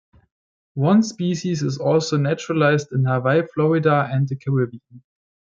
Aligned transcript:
One 0.73 1.03
species 1.03 1.61
is 1.61 1.77
also 1.77 2.17
naturalized 2.17 2.91
in 2.91 3.05
Hawaii, 3.05 3.43
Florida, 3.53 4.09
and 4.11 4.27
the 4.27 4.35
Caribbean. 4.35 5.03